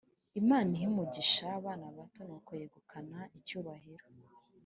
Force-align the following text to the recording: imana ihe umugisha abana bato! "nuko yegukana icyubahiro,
imana 0.41 0.69
ihe 0.77 0.85
umugisha 0.91 1.45
abana 1.59 1.85
bato! 1.95 2.19
"nuko 2.27 2.51
yegukana 2.59 3.19
icyubahiro, 3.37 4.05